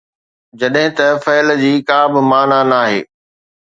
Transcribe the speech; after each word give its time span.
جڏهن 0.59 0.87
ته 0.97 1.05
فعل 1.23 1.47
جي 1.61 1.73
ڪا 1.89 1.99
به 2.11 2.19
معنيٰ 2.29 2.61
ناهي. 2.71 2.99